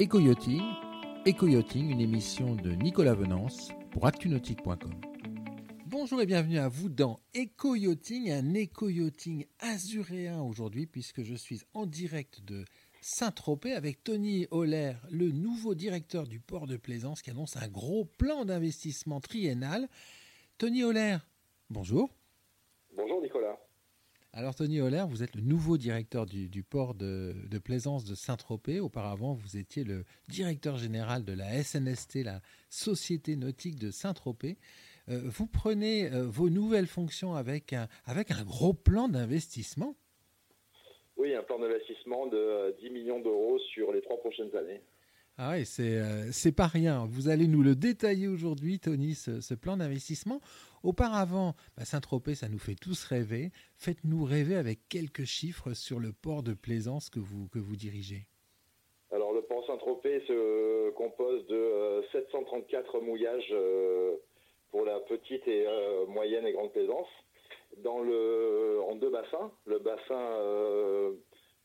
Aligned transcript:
Éco-yachting, 0.00 0.62
Éco-yachting, 1.26 1.90
une 1.90 2.00
émission 2.00 2.54
de 2.54 2.70
Nicolas 2.70 3.12
Venance 3.12 3.68
pour 3.90 4.06
actunautique.com. 4.06 4.94
Bonjour 5.84 6.22
et 6.22 6.26
bienvenue 6.26 6.58
à 6.58 6.68
vous 6.68 6.88
dans 6.88 7.20
Éco-yachting, 7.34 8.30
un 8.30 8.54
éco-yachting 8.54 9.44
azuréen 9.58 10.40
aujourd'hui 10.40 10.86
puisque 10.86 11.22
je 11.22 11.34
suis 11.34 11.60
en 11.74 11.84
direct 11.84 12.40
de 12.42 12.64
Saint-Tropez 13.02 13.74
avec 13.74 14.02
Tony 14.02 14.46
Holler, 14.50 14.94
le 15.10 15.32
nouveau 15.32 15.74
directeur 15.74 16.26
du 16.26 16.40
port 16.40 16.66
de 16.66 16.78
Plaisance 16.78 17.20
qui 17.20 17.28
annonce 17.28 17.58
un 17.58 17.68
gros 17.68 18.06
plan 18.06 18.46
d'investissement 18.46 19.20
triennal. 19.20 19.86
Tony 20.56 20.82
Holler, 20.82 21.18
bonjour. 21.68 22.08
Bonjour 22.96 23.20
Nicolas. 23.20 23.58
Alors 24.32 24.54
Tony 24.54 24.80
Holler, 24.80 25.02
vous 25.08 25.24
êtes 25.24 25.34
le 25.34 25.42
nouveau 25.42 25.76
directeur 25.76 26.24
du, 26.24 26.62
port 26.62 26.94
de, 26.94 27.34
plaisance 27.64 28.04
de 28.04 28.14
Saint-Tropez. 28.14 28.78
Auparavant, 28.78 29.34
vous 29.34 29.56
étiez 29.56 29.82
le 29.82 30.04
directeur 30.28 30.76
général 30.76 31.24
de 31.24 31.32
la 31.32 31.60
SNST, 31.60 32.22
la 32.22 32.40
Société 32.68 33.34
nautique 33.34 33.76
de 33.76 33.90
Saint-Tropez. 33.90 34.56
Euh, 35.08 35.22
vous 35.24 35.48
prenez 35.48 36.12
euh, 36.12 36.26
vos 36.28 36.48
nouvelles 36.48 36.86
fonctions 36.86 37.34
avec 37.34 37.72
un, 37.72 37.88
avec 38.04 38.30
un 38.30 38.44
gros 38.44 38.72
plan 38.72 39.08
d'investissement 39.08 39.96
Oui, 41.16 41.34
un 41.34 41.42
plan 41.42 41.58
d'investissement 41.58 42.28
de 42.28 42.76
10 42.78 42.86
euh, 42.86 42.90
millions 42.92 43.20
d'euros 43.20 43.58
sur 43.74 43.90
les 43.92 44.00
trois 44.00 44.18
prochaines 44.18 44.54
années. 44.54 44.80
Ah 45.38 45.52
oui, 45.54 45.64
c'est 45.64 46.52
pas 46.52 46.66
rien. 46.66 47.06
Vous 47.06 47.28
allez 47.30 47.48
nous 47.48 47.62
le 47.62 47.74
détailler 47.74 48.28
aujourd'hui, 48.28 48.78
Tony, 48.78 49.14
ce 49.14 49.54
plan 49.54 49.78
d'investissement. 49.78 50.40
Auparavant, 50.82 51.54
bah, 51.76 51.84
Saint-Tropez, 51.84 52.34
ça 52.34 52.48
nous 52.48 52.58
fait 52.58 52.74
tous 52.74 53.04
rêver. 53.04 53.50
Faites-nous 53.76 54.24
rêver 54.24 54.56
avec 54.56 54.88
quelques 54.88 55.24
chiffres 55.24 55.74
sur 55.74 56.00
le 56.00 56.12
port 56.12 56.42
de 56.42 56.54
plaisance 56.54 57.10
que 57.10 57.20
vous, 57.20 57.48
que 57.48 57.58
vous 57.58 57.76
dirigez. 57.76 58.26
Alors, 59.12 59.32
le 59.32 59.42
port 59.42 59.66
Saint-Tropez 59.66 60.20
se 60.26 60.90
compose 60.90 61.46
de 61.48 62.02
734 62.12 62.94
euh, 62.94 63.00
mouillages 63.00 63.52
euh, 63.52 64.16
pour 64.70 64.84
la 64.86 65.00
petite 65.00 65.46
et 65.46 65.66
euh, 65.66 66.06
moyenne 66.06 66.46
et 66.46 66.52
grande 66.52 66.72
plaisance. 66.72 67.08
Dans 67.78 68.00
le, 68.00 68.80
en 68.88 68.96
deux 68.96 69.10
bassins. 69.10 69.52
Le 69.66 69.78
bassin 69.78 71.14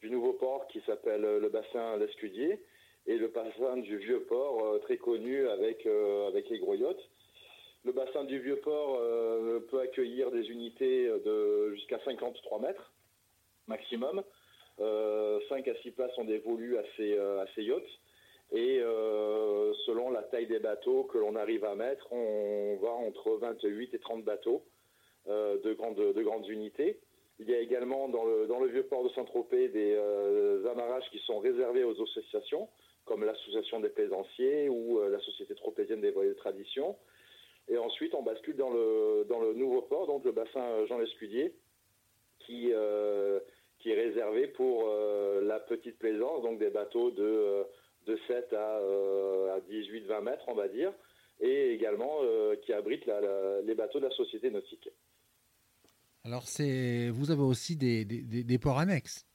du 0.02 0.12
nouveau 0.12 0.34
port 0.34 0.68
qui 0.68 0.82
s'appelle 0.86 1.22
le 1.22 1.50
bassin 1.50 1.98
L'Escudier 1.98 2.62
et 3.08 3.18
le 3.18 3.30
bassin 3.30 3.78
du 3.78 3.98
vieux 3.98 4.22
port 4.24 4.80
très 4.82 4.98
connu 4.98 5.48
avec, 5.48 5.88
avec 6.28 6.48
les 6.50 6.60
gros 6.60 6.76
yachts. 6.76 7.00
Le 7.86 7.92
bassin 7.92 8.24
du 8.24 8.40
Vieux-Port 8.40 8.98
euh, 9.00 9.60
peut 9.70 9.80
accueillir 9.80 10.32
des 10.32 10.50
unités 10.50 11.08
de 11.08 11.72
jusqu'à 11.76 12.00
53 12.04 12.60
mètres 12.60 12.92
maximum. 13.68 14.24
5 14.78 14.84
euh, 14.84 15.40
à 15.50 15.82
6 15.84 15.92
places 15.92 16.12
sont 16.16 16.26
dévolues 16.26 16.80
à 16.80 16.84
ces, 16.98 17.16
euh, 17.16 17.46
yachts. 17.58 17.86
Et 18.52 18.80
selon 19.86 20.10
la 20.10 20.24
taille 20.24 20.48
des 20.48 20.60
bateaux 20.60 21.04
que 21.04 21.18
l'on 21.18 21.36
arrive 21.36 21.64
à 21.66 21.76
mettre, 21.76 22.12
on 22.12 22.78
va 22.82 22.90
entre 22.90 23.38
28 23.38 23.94
et 23.94 24.00
30 24.00 24.24
bateaux 24.24 24.64
de, 25.28 25.74
grandes, 25.74 26.48
unités. 26.48 27.00
Il 27.40 27.50
y 27.50 27.56
a 27.56 27.60
également 27.60 28.08
dans 28.08 28.24
le, 28.24 28.68
vieux 28.68 28.84
port 28.84 29.04
de 29.04 29.10
Saint-Tropez 29.10 29.70
des 29.70 29.96
amarrages 30.72 31.10
qui 31.12 31.20
sont 31.20 31.40
réservés 31.40 31.84
aux 31.84 32.00
associations, 32.02 32.70
comme 33.06 33.26
l'association 33.26 33.80
des 33.80 33.90
plaisanciers 33.90 34.70
ou 34.70 35.02
la 35.02 35.20
Société 35.20 35.56
tropézienne 35.56 36.02
des 36.02 36.12
voiliers 36.12 36.30
de 36.30 36.36
tradition. 36.36 36.96
Et 37.68 37.78
ensuite, 37.78 38.14
on 38.14 38.22
bascule 38.22 38.56
dans 38.56 38.70
le, 38.70 39.26
dans 39.28 39.40
le 39.40 39.54
nouveau 39.54 39.82
port, 39.82 40.06
donc 40.06 40.24
le 40.24 40.32
bassin 40.32 40.86
Jean 40.86 41.00
Lescudier, 41.00 41.54
qui, 42.40 42.72
euh, 42.72 43.40
qui 43.80 43.92
est 43.92 43.96
réservé 43.96 44.48
pour 44.48 44.84
euh, 44.88 45.42
la 45.44 45.60
petite 45.60 45.98
plaisance, 45.98 46.44
donc 46.44 46.60
des 46.60 46.70
bateaux 46.70 47.10
de, 47.12 47.66
de 48.06 48.20
7 48.28 48.54
à, 48.54 48.78
à 48.78 49.60
18-20 49.62 50.22
mètres, 50.22 50.46
on 50.48 50.54
va 50.54 50.68
dire, 50.68 50.94
et 51.40 51.74
également 51.74 52.20
euh, 52.22 52.56
qui 52.58 52.72
abrite 52.72 53.06
les 53.66 53.76
bateaux 53.76 54.00
de 54.00 54.06
la 54.06 54.16
société 54.16 54.52
nautique. 54.52 54.90
Alors, 56.24 56.44
c'est, 56.44 57.10
vous 57.10 57.32
avez 57.32 57.44
aussi 57.44 57.76
des, 57.76 58.06
des, 58.06 58.44
des, 58.44 58.58
ports 58.60 58.80
annexes 58.80 59.26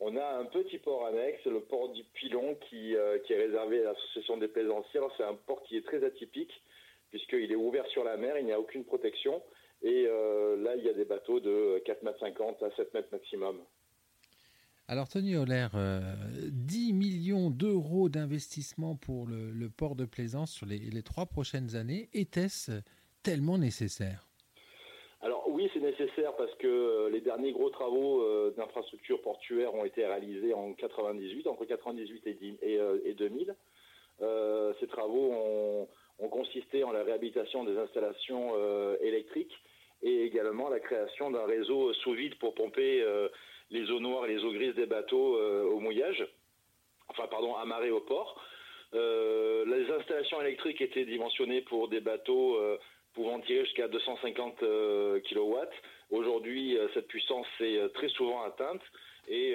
on 0.00 0.16
a 0.16 0.38
un 0.38 0.44
petit 0.44 0.78
port 0.78 1.06
annexe, 1.06 1.44
le 1.44 1.58
port 1.58 1.88
du 1.88 2.04
Pilon, 2.14 2.54
qui, 2.70 2.94
qui 3.24 3.32
est 3.32 3.46
réservé 3.46 3.80
à 3.80 3.92
l'association 3.92 4.36
des 4.36 4.46
plaisanciers. 4.46 5.00
C'est 5.16 5.24
un 5.24 5.34
port 5.34 5.60
qui 5.64 5.76
est 5.76 5.84
très 5.84 6.04
atypique 6.04 6.52
puisqu'il 7.10 7.50
est 7.50 7.56
ouvert 7.56 7.86
sur 7.88 8.04
la 8.04 8.16
mer, 8.16 8.38
il 8.38 8.44
n'y 8.44 8.52
a 8.52 8.60
aucune 8.60 8.84
protection. 8.84 9.42
Et 9.82 10.06
euh, 10.08 10.56
là, 10.56 10.74
il 10.76 10.84
y 10.84 10.88
a 10.88 10.92
des 10.92 11.04
bateaux 11.04 11.40
de 11.40 11.82
4,50 11.86 12.04
mètres 12.04 12.64
à 12.64 12.76
7 12.76 12.94
mètres 12.94 13.08
maximum. 13.12 13.58
Alors, 14.88 15.08
Tony 15.08 15.36
Holler, 15.36 15.68
10 15.72 16.90
euh, 16.90 16.94
millions 16.94 17.50
d'euros 17.50 18.08
d'investissement 18.08 18.96
pour 18.96 19.26
le, 19.26 19.68
port 19.68 19.94
de 19.94 20.06
Plaisance 20.06 20.50
sur 20.50 20.66
les, 20.66 21.02
trois 21.02 21.26
prochaines 21.26 21.76
années, 21.76 22.08
était-ce 22.14 22.72
tellement 23.22 23.58
nécessaire? 23.58 24.26
Alors 25.20 25.48
oui, 25.48 25.68
c'est 25.74 25.80
nécessaire 25.80 26.34
parce 26.36 26.54
que 26.56 26.66
euh, 26.66 27.10
les 27.10 27.20
derniers 27.20 27.52
gros 27.52 27.70
travaux 27.70 28.24
d'infrastructure 28.52 29.20
portuaire 29.20 29.74
ont 29.74 29.84
été 29.84 30.06
réalisés 30.06 30.54
en 30.54 30.72
98, 30.72 31.46
entre 31.48 31.64
98 31.64 32.26
et, 32.62 33.14
2000. 33.14 33.54
ces 34.80 34.86
travaux 34.86 35.32
ont, 35.32 35.88
ont 36.18 36.28
consisté 36.28 36.84
en 36.84 36.92
la 36.92 37.02
réhabilitation 37.02 37.64
des 37.64 37.76
installations 37.76 38.52
euh, 38.56 38.96
électriques 39.00 39.56
et 40.02 40.24
également 40.24 40.68
la 40.68 40.80
création 40.80 41.30
d'un 41.30 41.46
réseau 41.46 41.92
sous 41.94 42.12
vide 42.12 42.36
pour 42.36 42.54
pomper 42.54 43.02
euh, 43.02 43.28
les 43.70 43.90
eaux 43.90 44.00
noires 44.00 44.26
et 44.26 44.34
les 44.34 44.44
eaux 44.44 44.52
grises 44.52 44.74
des 44.74 44.86
bateaux 44.86 45.36
euh, 45.36 45.64
au 45.64 45.80
mouillage, 45.80 46.26
enfin 47.08 47.26
pardon, 47.28 47.54
amarrés 47.56 47.90
au 47.90 48.00
port. 48.00 48.40
les 48.92 49.86
installations 49.90 50.40
électriques 50.40 50.80
étaient 50.80 51.04
dimensionnées 51.04 51.62
pour 51.62 51.88
des 51.88 52.00
bateaux 52.00 52.58
pouvant 53.14 53.40
tirer 53.40 53.64
jusqu'à 53.64 53.88
250 53.88 54.60
kW. 54.60 55.56
Aujourd'hui, 56.10 56.78
cette 56.94 57.06
puissance 57.08 57.46
est 57.60 57.92
très 57.92 58.08
souvent 58.08 58.42
atteinte 58.42 58.80
et 59.28 59.54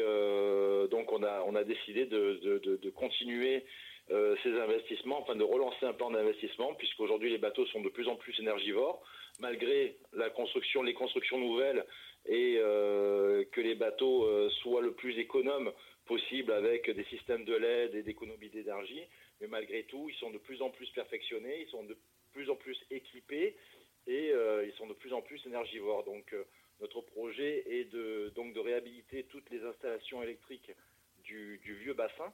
donc 0.92 1.12
on 1.12 1.24
a, 1.56 1.64
décidé 1.64 2.06
de 2.06 2.90
continuer 2.92 3.66
euh, 4.12 4.36
ces 4.44 4.52
investissements, 4.60 5.22
enfin 5.22 5.36
de 5.36 5.44
relancer 5.44 5.86
un 5.86 5.94
plan 5.94 6.12
d'investissement, 6.12 6.74
puisqu'aujourd'hui 6.74 7.30
les 7.30 7.38
bateaux 7.38 7.66
sont 7.68 7.82
de 7.82 7.88
plus 7.88 8.08
en 8.10 8.18
plus 8.18 8.38
énergivores, 8.38 9.02
malgré 9.40 9.96
la 10.12 10.30
construction, 10.30 10.84
les 10.84 10.94
constructions 10.94 11.38
nouvelles 11.38 11.86
et 12.26 12.58
euh, 12.58 13.46
que 13.54 13.62
les 13.62 13.76
bateaux 13.76 14.26
euh, 14.26 14.50
soient 14.62 14.82
le 14.82 14.92
plus 14.92 15.18
économes 15.20 15.72
possible 16.06 16.52
avec 16.52 16.90
des 16.90 17.06
systèmes 17.06 17.46
de 17.46 17.56
LED 17.56 17.96
et 17.96 18.04
d'économie 18.04 18.50
d'énergie, 18.50 19.04
mais 19.40 19.48
malgré 19.48 19.84
tout, 19.84 20.10
ils 20.10 20.16
sont 20.16 20.32
de 20.32 20.38
plus 20.38 20.62
en 20.62 20.70
plus 20.70 20.90
perfectionnés, 20.90 21.62
ils 21.62 21.70
sont 21.70 21.84
de 21.86 21.98
plus 22.34 22.50
en 22.50 22.56
plus 22.56 22.78
équipés 22.92 23.56
et 24.06 24.34
ils 24.66 24.74
sont 24.78 24.88
de 24.88 24.94
plus 24.94 25.14
en 25.14 25.22
plus 25.22 25.42
énergivores. 25.46 26.04
Donc 26.04 26.36
notre 26.82 27.00
projet 27.00 27.64
est 27.68 27.86
de, 27.86 28.34
donc 28.36 28.54
de 28.54 28.60
réhabiliter 28.60 29.24
toutes 29.30 29.50
les 29.50 29.64
installations 29.64 30.22
électriques 30.22 30.72
du 31.24 31.58
vieux 31.64 31.94
bassin 31.94 32.34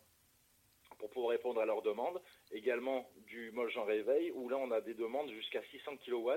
pour 1.00 1.10
pouvoir 1.10 1.32
répondre 1.32 1.60
à 1.60 1.66
leurs 1.66 1.82
demandes. 1.82 2.22
Également 2.52 3.10
du 3.26 3.52
Moljan 3.52 3.86
Réveil, 3.86 4.32
où 4.32 4.50
là 4.50 4.58
on 4.58 4.70
a 4.72 4.82
des 4.82 4.94
demandes 4.94 5.32
jusqu'à 5.32 5.64
600 5.72 5.98
kW 6.06 6.32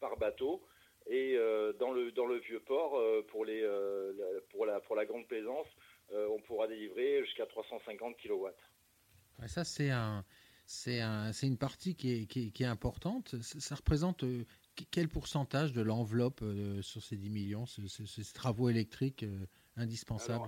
par 0.00 0.16
bateau. 0.16 0.62
Et 1.06 1.34
euh, 1.36 1.72
dans, 1.74 1.92
le, 1.92 2.12
dans 2.12 2.26
le 2.26 2.38
vieux 2.38 2.60
port, 2.60 2.98
euh, 2.98 3.22
pour, 3.28 3.44
les, 3.44 3.62
euh, 3.62 4.40
pour, 4.50 4.64
la, 4.64 4.80
pour 4.80 4.96
la 4.96 5.04
grande 5.04 5.26
plaisance, 5.26 5.66
on 6.12 6.40
pourra 6.42 6.68
délivrer 6.68 7.24
jusqu'à 7.24 7.46
350 7.46 8.16
kW. 8.18 8.48
ça, 9.46 9.64
c'est 9.64 9.90
un, 9.90 10.24
un, 10.86 11.32
une 11.32 11.56
partie 11.56 11.96
qui 11.96 12.12
est, 12.12 12.26
qui, 12.26 12.52
est, 12.62 12.66
importante. 12.66 13.34
Ça, 13.42 13.74
représente 13.74 14.24
quel 14.90 15.08
pourcentage 15.08 15.72
de 15.72 15.80
l'enveloppe 15.80 16.44
sur 16.82 17.02
ces 17.02 17.16
10 17.16 17.30
millions, 17.30 17.66
ces, 17.66 18.32
travaux 18.34 18.68
électriques 18.68 19.24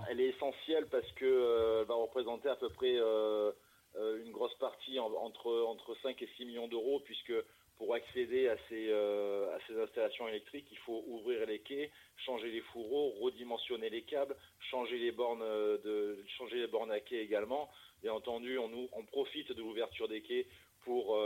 Elle 0.09 0.21
est 0.21 0.29
essentielle 0.29 0.87
parce 0.87 1.09
qu'elle 1.13 1.85
va 1.87 1.95
représenter 1.95 2.49
à 2.49 2.55
peu 2.55 2.69
près 2.69 2.95
euh, 2.97 4.23
une 4.23 4.31
grosse 4.31 4.53
partie 4.55 4.99
entre, 4.99 5.51
entre 5.67 5.95
5 6.03 6.21
et 6.21 6.29
6 6.37 6.45
millions 6.45 6.67
d'euros, 6.67 7.01
puisque 7.03 7.33
pour 7.77 7.93
accéder 7.93 8.47
à 8.47 8.55
ces, 8.69 8.89
euh, 8.89 9.57
ces 9.67 9.79
installations 9.79 10.27
électriques, 10.27 10.67
il 10.71 10.77
faut 10.79 11.03
ouvrir 11.07 11.45
les 11.45 11.59
quais, 11.59 11.91
changer 12.25 12.49
les 12.49 12.61
fourreaux, 12.61 13.11
redimensionner 13.21 13.89
les 13.89 14.03
câbles, 14.03 14.35
changer 14.71 14.97
les 14.97 15.11
bornes, 15.11 15.41
euh, 15.41 15.77
de, 15.83 16.23
changer 16.37 16.57
les 16.57 16.67
bornes 16.67 16.91
à 16.91 16.99
quai 16.99 17.21
également. 17.21 17.69
Bien 18.01 18.13
entendu, 18.13 18.57
on, 18.59 18.69
on 18.91 19.03
profite 19.05 19.51
de 19.51 19.61
l'ouverture 19.61 20.07
des 20.07 20.21
quais 20.21 20.47
pour 20.83 21.17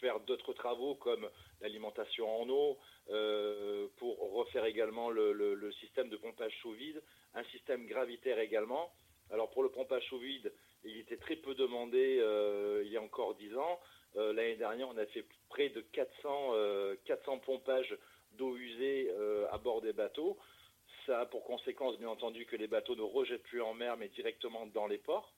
faire 0.00 0.20
d'autres 0.20 0.52
travaux 0.52 0.94
comme 0.94 1.28
l'alimentation 1.60 2.28
en 2.40 2.48
eau, 2.48 2.78
pour 3.96 4.32
refaire 4.32 4.64
également 4.64 5.10
le, 5.10 5.72
système 5.80 6.08
de 6.08 6.16
pompage 6.16 6.52
sous 6.62 6.72
vide, 6.72 7.02
un 7.34 7.44
système 7.44 7.86
gravitaire 7.86 8.38
également. 8.38 8.92
Alors 9.30 9.50
pour 9.50 9.62
le 9.62 9.70
pompage 9.70 10.04
sous 10.08 10.18
vide, 10.18 10.52
il 10.84 10.98
était 10.98 11.16
très 11.16 11.36
peu 11.36 11.54
demandé 11.54 12.18
euh, 12.20 12.82
il 12.84 12.90
y 12.90 12.96
a 12.96 13.02
encore 13.02 13.34
10 13.34 13.56
ans. 13.56 13.80
Euh, 14.16 14.32
l'année 14.32 14.56
dernière, 14.56 14.88
on 14.88 14.96
a 14.96 15.06
fait 15.06 15.24
près 15.48 15.68
de 15.68 15.80
400, 15.80 16.54
400 17.04 17.34
euh, 17.34 17.38
pompages 17.44 17.96
d'eau 18.32 18.56
usée 18.56 19.10
à 19.50 19.58
bord 19.58 19.80
des 19.80 19.92
bateaux. 19.92 20.38
Ça 21.06 21.20
a 21.20 21.26
pour 21.26 21.44
conséquence, 21.44 21.98
bien 21.98 22.08
entendu, 22.08 22.46
que 22.46 22.56
les 22.56 22.66
bateaux 22.66 22.94
ne 22.94 23.02
rejettent 23.02 23.42
plus 23.44 23.62
en 23.62 23.74
mer, 23.74 23.96
mais 23.96 24.08
directement 24.08 24.66
dans 24.66 24.86
les 24.86 24.98
ports. 24.98 25.32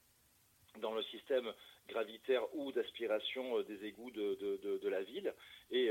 Dans 0.81 0.95
le 0.95 1.03
système 1.05 1.53
gravitaire 1.89 2.43
ou 2.55 2.73
d'aspiration 2.73 3.61
des 3.63 3.85
égouts 3.85 4.11
de, 4.11 4.89
la 4.89 5.03
ville. 5.03 5.35
Et 5.71 5.91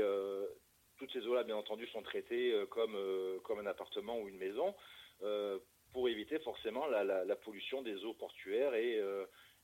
toutes 0.98 1.12
ces 1.12 1.26
eaux-là, 1.26 1.44
bien 1.44 1.56
entendu, 1.56 1.86
sont 1.88 2.02
traitées 2.02 2.54
comme, 2.70 2.96
comme 3.44 3.60
un 3.60 3.66
appartement 3.66 4.18
ou 4.20 4.28
une 4.28 4.38
maison 4.38 4.74
pour 5.92 6.08
éviter 6.08 6.38
forcément 6.40 6.86
la, 6.86 7.36
pollution 7.36 7.82
des 7.82 8.04
eaux 8.04 8.14
portuaires 8.14 8.74
et, 8.74 9.00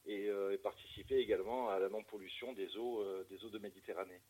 et, 0.07 0.31
participer 0.63 1.17
également 1.17 1.69
à 1.69 1.79
la 1.79 1.89
non-pollution 1.89 2.53
des 2.53 2.77
eaux, 2.77 3.05
des 3.31 3.45
eaux 3.45 3.51
de 3.51 3.59
Méditerranée. 3.59 4.21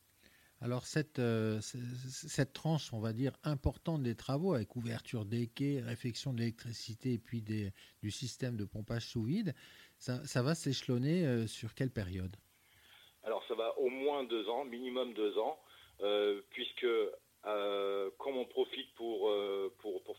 Alors 0.60 0.86
cette, 0.86 1.20
euh, 1.20 1.60
cette 1.60 2.52
tranche, 2.52 2.92
on 2.92 2.98
va 2.98 3.12
dire, 3.12 3.32
importante 3.44 4.02
des 4.02 4.16
travaux 4.16 4.54
avec 4.54 4.74
ouverture 4.74 5.24
des 5.24 5.46
quais, 5.46 5.80
réfection 5.80 6.32
de 6.32 6.40
l'électricité 6.40 7.12
et 7.12 7.18
puis 7.18 7.42
du 7.42 8.10
système 8.10 8.56
de 8.56 8.64
pompage 8.64 9.06
sous 9.06 9.22
vide, 9.22 9.54
ça, 9.98 10.42
va 10.42 10.54
s'échelonner 10.54 11.24
euh, 11.26 11.46
sur 11.46 11.74
quelle 11.74 11.90
période? 11.90 12.34
Alors 13.22 13.44
ça 13.46 13.54
va 13.54 13.78
au 13.78 13.88
moins 13.88 14.24
deux 14.24 14.48
ans, 14.48 14.64
minimum 14.64 15.14
deux 15.14 15.38
ans, 15.38 15.60
euh, 16.00 16.40
puisque 16.50 16.86
comme 18.18 18.36
on 18.36 18.44
profite 18.44 18.92
pour, 18.94 19.30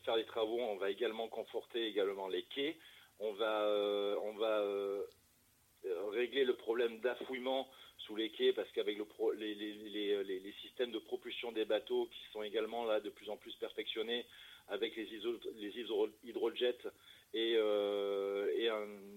faire 0.03 0.15
les 0.15 0.25
travaux, 0.25 0.59
on 0.59 0.77
va 0.77 0.89
également 0.89 1.27
conforter 1.27 1.85
également 1.85 2.27
les 2.27 2.43
quais, 2.43 2.77
on 3.19 3.33
va 3.33 3.65
le 6.87 6.97
d'affouillement 6.99 7.67
sous 7.99 8.15
les 8.15 8.29
quais 8.29 8.53
parce 8.53 8.69
qu'avec 8.71 8.97
les, 9.37 9.55
les, 9.55 10.53
systèmes 10.61 10.91
de 10.91 10.99
propulsion 10.99 11.51
des 11.51 11.65
bateaux 11.65 12.07
qui 12.07 12.31
sont 12.31 12.43
également 12.43 12.85
là 12.85 12.99
de 12.99 13.09
plus 13.09 13.29
en 13.29 13.37
plus 13.37 13.53
perfectionnés 13.55 14.25
avec 14.69 14.95
les, 14.95 15.07
les 15.55 15.79
hydrojets 16.23 16.77
et, 17.33 17.55
euh, 17.57 18.47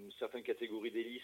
une 0.05 0.11
certaine 0.19 0.43
catégorie 0.43 0.91
d'hélice 0.91 1.21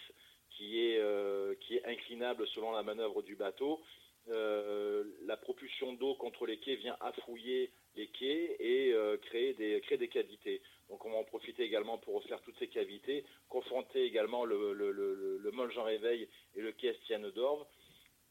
qui 0.50 0.80
est, 0.80 0.98
euh, 0.98 1.54
qui 1.60 1.76
est 1.76 1.84
inclinable 1.86 2.46
selon 2.48 2.72
la 2.72 2.82
manœuvre 2.82 3.22
du 3.22 3.36
bateau, 3.36 3.74
euh, 3.74 4.09
la 4.28 5.36
propulsion 5.36 5.92
d'eau 5.94 6.14
contre 6.14 6.46
les 6.46 6.58
quais 6.58 6.76
vient 6.76 6.96
affouiller 7.00 7.72
les 7.96 8.06
quais 8.08 8.56
et 8.60 8.94
créer, 9.22 9.54
des, 9.54 9.80
créer 9.80 9.98
des 9.98 10.08
cavités. 10.08 10.62
Donc 10.88 11.04
on 11.04 11.10
va 11.10 11.18
en 11.18 11.24
profiter 11.24 11.62
également 11.62 11.98
pour 11.98 12.14
refaire 12.14 12.40
toutes 12.42 12.58
ces 12.58 12.68
cavités, 12.68 13.24
confronter 13.48 14.04
également 14.04 14.44
le, 14.44 14.72
le, 14.72 14.92
le, 14.92 15.38
le 15.38 15.50
Mol 15.50 15.72
Jean 15.72 15.84
Réveil 15.84 16.28
et 16.54 16.60
le 16.60 16.72
quai 16.72 16.88
Estienne 16.88 17.30
d'Orve, 17.30 17.66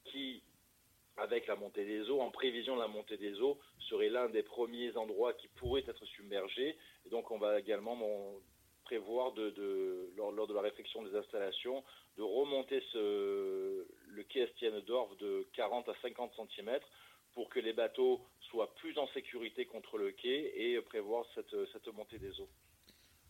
qui, 0.06 0.44
avec 1.18 1.48
la 1.48 1.56
montée 1.56 1.86
des 1.86 2.10
eaux, 2.10 2.22
en 2.22 2.32
prévision 2.32 2.76
de 2.76 2.82
la 2.82 2.88
montée 2.88 3.18
des 3.18 3.40
eaux, 3.42 3.58
serait 3.90 4.10
l'un 4.10 4.30
des 4.30 4.44
premiers 4.44 4.96
endroits 4.96 5.34
qui 5.34 5.48
pourraient 5.50 5.84
être 5.88 6.06
submergés. 6.06 6.78
Et 7.06 7.10
donc 7.10 7.32
on 7.32 7.38
va 7.38 7.60
également 7.60 7.96
prévoir, 8.90 9.34
de, 9.34 10.12
lors, 10.18 10.48
de 10.48 10.54
la 10.54 10.62
réflexion 10.62 11.04
des 11.04 11.16
installations, 11.16 11.84
de 12.18 12.24
remonter 12.24 12.82
le 12.96 14.24
quai 14.28 14.40
Estienne 14.42 14.80
d'Orve 14.82 15.16
de 15.18 15.48
40 15.54 15.88
à 15.90 15.94
50 16.02 16.32
cm 16.36 16.80
pour 17.34 17.50
que 17.50 17.60
les 17.60 17.74
bateaux 17.74 18.20
soient 18.50 18.74
plus 18.76 18.98
en 18.98 19.08
sécurité 19.10 19.68
contre 19.68 20.00
le 20.00 20.12
quai 20.12 20.54
et 20.56 20.82
prévoir 20.82 21.24
cette, 21.36 21.54
montée 21.94 22.18
des 22.18 22.40
eaux. 22.42 22.50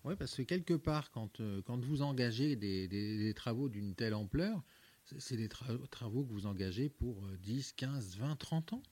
Oui, 0.05 0.15
parce 0.17 0.37
que 0.37 0.43
quelque 0.43 0.75
part, 0.75 1.11
quand, 1.11 1.41
euh, 1.41 1.61
quand 1.63 1.83
vous 1.83 2.03
engagez 2.03 2.55
des, 2.55 3.33
travaux 3.35 3.67
d'une 3.67 3.95
telle 3.95 4.13
ampleur, 4.13 4.63
c'est 5.03 5.35
des 5.35 5.49
travaux 5.49 6.23
que 6.23 6.31
vous 6.31 6.45
engagez 6.45 6.87
pour 6.87 7.21
10, 7.41 7.73
15, 7.73 8.17
20, 8.17 8.35
30 8.37 8.73
ans 8.73 8.83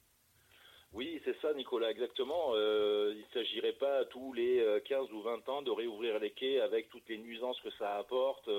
oui, 0.94 1.22
c'est 1.26 1.40
ça, 1.42 1.54
Nicolas, 1.54 1.92
exactement. 1.92 2.52
Euh, 2.54 3.14
il 3.14 3.22
ne 3.22 3.34
s'agirait 3.34 3.74
pas 3.74 4.06
tous 4.06 4.34
les 4.34 4.82
15 4.86 5.08
euh, 5.10 5.14
ou 5.14 5.22
20 5.22 5.50
ans 5.50 5.62
de 5.62 5.72
réouvrir 5.72 6.20
les 6.20 6.32
quais 6.32 6.60
avec 6.60 6.90
toutes 6.90 7.08
les 7.10 7.18
nuisances 7.18 7.60
que 7.62 7.72
ça 7.72 7.98
apporte. 7.98 8.50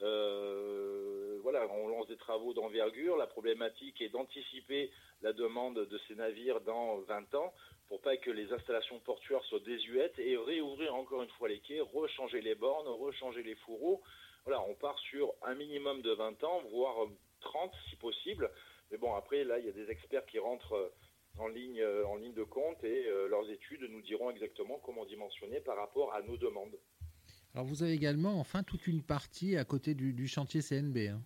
voilà, 0.00 1.66
on 1.70 1.88
lance 1.88 2.06
des 2.08 2.16
travaux 2.16 2.54
d'envergure. 2.54 3.16
La 3.16 3.26
problématique 3.26 4.00
est 4.00 4.08
d'anticiper 4.08 4.90
la 5.22 5.32
demande 5.32 5.86
de 5.86 6.00
ces 6.06 6.14
navires 6.14 6.60
dans 6.60 6.98
20 7.00 7.34
ans 7.34 7.52
pour 7.88 8.00
pas 8.00 8.16
que 8.16 8.30
les 8.30 8.52
installations 8.52 8.98
portuaires 9.00 9.44
soient 9.44 9.60
désuètes 9.60 10.18
et 10.18 10.36
réouvrir 10.36 10.94
encore 10.94 11.22
une 11.22 11.30
fois 11.30 11.48
les 11.48 11.60
quais, 11.60 11.80
rechanger 11.80 12.40
les 12.40 12.54
bornes, 12.54 12.88
rechanger 12.88 13.42
les 13.42 13.54
fourreaux. 13.56 14.02
Voilà, 14.44 14.60
on 14.68 14.74
part 14.74 14.98
sur 15.10 15.32
un 15.42 15.54
minimum 15.54 16.02
de 16.02 16.12
20 16.12 16.44
ans, 16.44 16.62
voire 16.70 17.06
30 17.40 17.72
si 17.88 17.96
possible. 17.96 18.50
Mais 18.90 18.98
bon, 18.98 19.14
après, 19.14 19.44
là, 19.44 19.58
il 19.58 19.66
y 19.66 19.68
a 19.68 19.72
des 19.72 19.90
experts 19.90 20.26
qui 20.26 20.38
rentrent 20.38 20.74
euh, 20.74 20.88
en 21.38 21.48
ligne, 21.48 21.80
euh, 21.80 22.06
en 22.06 22.16
ligne 22.16 22.34
de 22.34 22.44
compte 22.44 22.82
et 22.84 23.06
euh, 23.06 23.28
leurs 23.28 23.50
études 23.50 23.82
nous 23.90 24.02
diront 24.02 24.30
exactement 24.30 24.80
comment 24.84 25.04
dimensionner 25.04 25.60
par 25.60 25.76
rapport 25.76 26.14
à 26.14 26.22
nos 26.22 26.36
demandes. 26.36 26.78
Alors, 27.54 27.66
vous 27.66 27.82
avez 27.82 27.92
également, 27.92 28.38
enfin, 28.38 28.62
toute 28.62 28.86
une 28.86 29.02
partie 29.02 29.56
à 29.56 29.64
côté 29.64 29.94
du, 29.94 30.28
chantier 30.28 30.60
CNB. 30.60 31.08
Hein. 31.08 31.22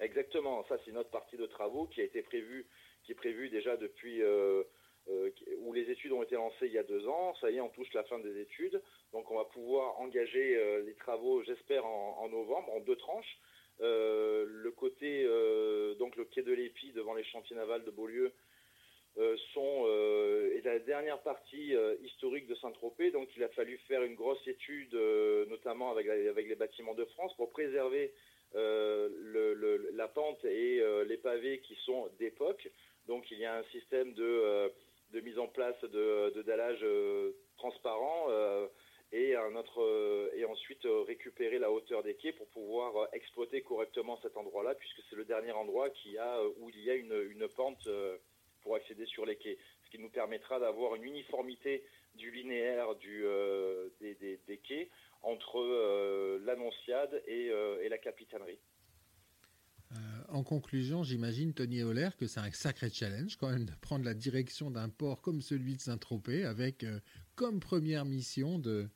Exactement, 0.00 0.64
ça 0.68 0.76
c'est 0.84 0.92
notre 0.92 1.10
partie 1.10 1.36
de 1.36 1.46
travaux 1.46 1.86
qui 1.86 2.00
a 2.00 2.04
été 2.04 2.22
prévue 2.22 2.66
qui 3.04 3.12
est 3.12 3.14
prévu 3.14 3.48
déjà 3.48 3.76
depuis 3.76 4.22
euh, 4.22 4.62
euh, 5.08 5.30
où 5.60 5.72
les 5.72 5.90
études 5.90 6.12
ont 6.12 6.22
été 6.22 6.34
lancées 6.34 6.66
il 6.66 6.72
y 6.72 6.78
a 6.78 6.82
deux 6.82 7.06
ans. 7.06 7.34
Ça 7.40 7.50
y 7.50 7.56
est, 7.56 7.60
on 7.60 7.68
touche 7.68 7.92
la 7.94 8.04
fin 8.04 8.18
des 8.18 8.40
études. 8.40 8.82
Donc 9.12 9.30
on 9.30 9.36
va 9.36 9.44
pouvoir 9.44 10.00
engager 10.00 10.56
euh, 10.56 10.82
les 10.84 10.94
travaux, 10.94 11.42
j'espère, 11.42 11.84
en, 11.84 12.28
novembre, 12.28 12.72
en 12.72 12.80
deux 12.80 12.96
tranches. 12.96 13.38
le 13.80 14.70
côté, 14.70 15.24
donc 15.98 16.16
le 16.16 16.24
quai 16.24 16.42
de 16.42 16.52
l'Épi 16.52 16.92
devant 16.92 17.14
les 17.14 17.24
chantiers 17.24 17.56
navals 17.56 17.84
de 17.84 17.90
Beaulieu, 17.90 18.32
sont 19.52 19.86
est 20.56 20.64
la 20.64 20.78
dernière 20.80 21.20
partie 21.22 21.74
historique 22.02 22.46
de 22.46 22.54
Saint-Tropez. 22.56 23.10
Donc 23.10 23.28
il 23.36 23.42
a 23.44 23.48
fallu 23.48 23.78
faire 23.88 24.02
une 24.02 24.14
grosse 24.14 24.46
étude, 24.46 24.94
notamment 25.48 25.90
avec, 25.90 26.08
avec 26.08 26.48
les 26.48 26.56
bâtiments 26.56 26.94
de 26.94 27.04
France, 27.04 27.34
pour 27.36 27.50
préserver 27.50 28.12
la 28.54 30.08
pente 30.08 30.44
et 30.44 30.82
les 31.06 31.16
pavés 31.16 31.60
qui 31.60 31.76
sont 31.84 32.08
d'époque. 32.18 32.68
Donc 33.06 33.30
il 33.30 33.38
y 33.38 33.44
a 33.44 33.56
un 33.56 33.64
système 33.64 34.12
de, 34.14 34.24
euh, 34.24 34.68
de 35.10 35.20
mise 35.20 35.38
en 35.38 35.48
place 35.48 35.78
de, 35.82 36.32
de 36.34 36.42
dallage 36.42 36.82
euh, 36.82 37.32
transparent 37.58 38.26
euh, 38.30 38.66
et, 39.12 39.36
un 39.36 39.54
autre, 39.54 40.30
et 40.34 40.44
ensuite 40.44 40.84
récupérer 41.06 41.60
la 41.60 41.70
hauteur 41.70 42.02
des 42.02 42.14
quais 42.14 42.32
pour 42.32 42.48
pouvoir 42.48 43.08
exploiter 43.12 43.62
correctement 43.62 44.18
cet 44.22 44.36
endroit-là, 44.36 44.74
puisque 44.74 45.02
c'est 45.08 45.14
le 45.14 45.24
dernier 45.24 45.52
endroit 45.52 45.88
qui 45.90 46.18
a, 46.18 46.42
où 46.58 46.68
il 46.70 46.82
y 46.82 46.90
a 46.90 46.94
une, 46.94 47.14
une 47.30 47.46
pente 47.46 47.88
pour 48.64 48.74
accéder 48.74 49.06
sur 49.06 49.24
les 49.24 49.36
quais. 49.36 49.56
Ce 49.84 49.90
qui 49.90 49.98
nous 49.98 50.10
permettra 50.10 50.58
d'avoir 50.58 50.96
une 50.96 51.04
uniformité 51.04 51.84
du 52.16 52.32
linéaire 52.32 52.96
du, 52.96 53.24
des, 54.00 54.14
des, 54.16 54.40
des, 54.48 54.58
quais 54.58 54.90
entre 55.22 56.38
l'annonciade 56.44 57.22
et, 57.26 57.46
et 57.82 57.88
la 57.88 57.98
capitainerie 57.98 58.58
en 60.28 60.42
conclusion, 60.42 61.02
j'imagine, 61.02 61.54
Tony 61.54 61.82
Holler, 61.82 62.08
que 62.18 62.26
c'est 62.26 62.40
un 62.40 62.50
sacré 62.50 62.90
challenge 62.90 63.36
quand 63.36 63.50
même 63.50 63.64
de 63.64 63.72
prendre 63.80 64.04
la 64.04 64.14
direction 64.14 64.70
d'un 64.70 64.88
port 64.88 65.22
comme 65.22 65.40
celui 65.40 65.74
de 65.76 65.80
Saint-Tropez 65.80 66.44
avec 66.44 66.82
euh, 66.82 66.98
comme 67.36 67.60
première 67.60 68.04
mission 68.04 68.58
de, 68.58 68.88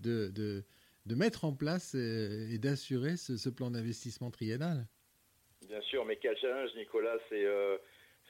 de, 0.00 0.30
de, 0.30 1.14
mettre 1.14 1.44
en 1.44 1.52
place 1.52 1.94
euh, 1.94 2.48
et, 2.50 2.58
d'assurer 2.58 3.16
ce, 3.16 3.48
plan 3.50 3.70
d'investissement 3.70 4.30
triennal. 4.30 4.86
Bien 5.68 5.80
sûr, 5.82 6.04
mais 6.04 6.16
quel 6.16 6.36
challenge, 6.38 6.70
Nicolas 6.76 7.18
C'est 7.28 7.44
euh, 7.44 7.76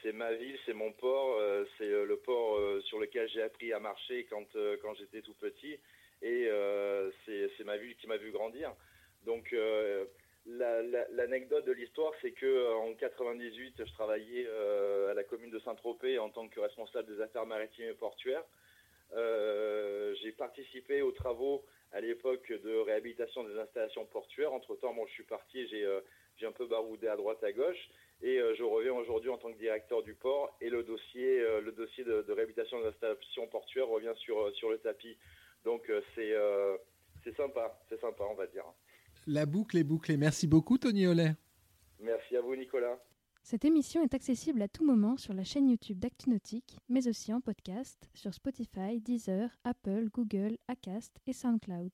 c'est 0.07 0.13
ma 0.13 0.33
ville, 0.33 0.57
c'est 0.65 0.73
mon 0.73 0.93
port, 0.93 1.41
c'est 1.77 1.89
le 1.89 2.17
port 2.17 2.61
sur 2.85 3.01
lequel 3.01 3.29
j'ai 3.29 3.43
appris 3.43 3.73
à 3.73 3.81
marcher 3.81 4.25
quand, 4.31 4.47
j'étais 4.95 5.21
tout 5.21 5.35
petit 5.35 5.77
et 6.23 6.49
c'est 7.27 7.65
ma 7.65 7.77
ville 7.77 7.97
qui 7.97 8.07
m'a 8.07 8.17
vu 8.17 8.31
grandir. 8.31 8.73
Donc 9.25 9.53
L'anecdote 10.47 11.65
de 11.67 11.73
l'histoire, 11.73 12.13
c'est 12.23 12.31
que 12.31 12.47
euh, 12.47 12.75
en 12.77 12.95
98, 12.95 13.85
je 13.85 13.93
travaillais 13.95 14.47
euh, 14.49 15.11
à 15.11 15.15
la 15.15 15.25
commune 15.25 15.51
de 15.51 15.59
Saint-Tropez 15.59 16.21
en 16.21 16.31
tant 16.31 16.47
que 16.47 16.61
responsable 16.61 17.13
des 17.13 17.21
affaires 17.21 17.47
maritimes 17.47 17.87
et 17.91 17.95
portuaires. 17.95 18.45
Euh, 19.15 20.15
j'ai 20.23 20.31
participé 20.31 21.03
aux 21.03 21.11
travaux 21.11 21.65
à 21.93 22.01
l'époque 22.01 22.53
de 22.53 22.79
réhabilitation 22.79 23.43
des 23.43 23.59
installations 23.59 24.07
portuaires. 24.07 24.53
Entre-temps, 24.53 24.93
moi, 24.93 25.07
je 25.09 25.15
suis 25.15 25.25
parti, 25.25 25.67
j'ai 25.67 25.85
un 26.45 26.53
peu 26.53 26.67
baroudé 26.67 27.09
à 27.09 27.17
droite, 27.17 27.43
à 27.43 27.53
gauche, 27.53 27.89
et 28.23 28.39
je 28.57 28.63
reviens 28.63 28.93
aujourd'hui 28.93 29.31
en 29.31 29.39
tant 29.39 29.53
que 29.53 29.59
directeur 29.59 30.03
du 30.03 30.15
port, 30.15 30.57
et 30.61 30.69
le 30.69 30.83
dossier, 30.83 31.39
le 31.63 31.73
dossier 31.73 32.05
de, 32.05 32.25
réhabilitation 32.29 32.81
des 32.81 32.89
installations 32.89 33.47
portuaires 33.47 33.89
revient 33.89 34.13
sur, 34.17 34.55
sur 34.57 34.71
le 34.71 34.79
tapis. 34.79 35.17
Donc 35.65 35.91
c'est 36.15 37.37
sympa, 37.37 37.79
c'est 37.89 38.01
sympa, 38.01 38.25
on 38.31 38.35
va 38.35 38.47
dire. 38.47 38.65
La 39.27 39.47
boucle 39.47 39.77
est 39.77 39.85
bouclée. 39.85 40.17
Merci 40.17 40.47
beaucoup, 40.47 40.79
Tony 40.79 41.07
Holler. 41.07 41.33
Merci 42.01 42.37
à 42.37 42.41
vous, 42.41 42.55
Nicolas. 42.55 42.99
Cette 43.43 43.65
émission 43.65 44.03
est 44.03 44.15
accessible 44.15 44.61
à 44.61 44.69
tout 44.69 44.85
moment 44.85 45.17
sur 45.17 45.33
la 45.33 45.45
chaîne 45.45 45.69
YouTube 45.69 46.01
d'ActuNautique, 46.01 46.79
mais 46.89 47.07
aussi 47.07 47.33
en 47.33 47.41
podcast 47.41 48.09
sur 48.13 48.35
Spotify, 48.35 49.01
Deezer, 49.01 49.51
Apple, 49.63 50.09
Google, 50.13 50.59
Acast 50.67 51.17
et 51.27 51.33
SoundCloud. 51.33 51.93